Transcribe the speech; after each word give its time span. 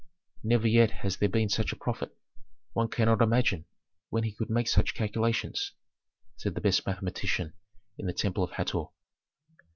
"Never 0.43 0.65
yet 0.67 0.89
has 1.05 1.17
there 1.17 1.29
been 1.29 1.47
such 1.47 1.71
a 1.71 1.75
prophet. 1.75 2.17
One 2.73 2.87
cannot 2.87 3.21
imagine 3.21 3.65
when 4.09 4.23
he 4.23 4.31
could 4.33 4.49
make 4.49 4.67
such 4.67 4.95
calculations," 4.95 5.73
said 6.37 6.55
the 6.55 6.59
best 6.61 6.87
mathematician 6.87 7.53
in 7.99 8.07
the 8.07 8.13
temple 8.13 8.43
of 8.43 8.53
Hator. 8.53 8.85